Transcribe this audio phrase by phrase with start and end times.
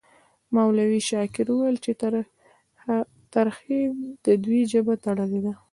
[0.55, 1.91] مولوي شاکر وویل چې
[3.33, 3.81] ترهې
[4.25, 5.53] د دوی ژبه تړلې ده.